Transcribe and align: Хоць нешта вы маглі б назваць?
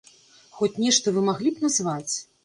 Хоць 0.55 0.69
нешта 0.83 1.13
вы 1.17 1.21
маглі 1.27 1.51
б 1.57 1.63
назваць? 1.65 2.13